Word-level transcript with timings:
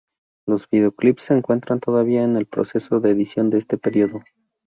Los 0.47 0.67
video 0.67 0.93
clips 0.93 1.25
se 1.25 1.35
encuentran 1.35 1.79
todavía 1.79 2.23
en 2.23 2.35
el 2.35 2.47
proceso 2.47 2.99
de 2.99 3.11
edición 3.11 3.51
de 3.51 3.59
este 3.59 3.77
período. 3.77 4.17